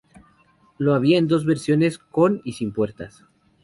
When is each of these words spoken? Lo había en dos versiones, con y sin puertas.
Lo 0.79 0.95
había 0.95 1.19
en 1.19 1.27
dos 1.27 1.45
versiones, 1.45 1.99
con 1.99 2.41
y 2.43 2.53
sin 2.53 2.73
puertas. 2.73 3.23